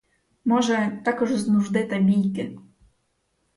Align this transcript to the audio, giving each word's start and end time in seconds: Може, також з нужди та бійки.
Може, 0.45 1.01
також 1.05 1.31
з 1.31 1.47
нужди 1.47 1.83
та 1.83 1.99
бійки. 1.99 2.57